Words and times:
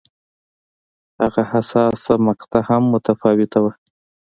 هغه 1.21 1.41
حساسه 1.51 2.13
مقطعه 2.27 2.61
هم 2.69 2.83
متفاوته 2.93 3.59
وه. 3.63 3.71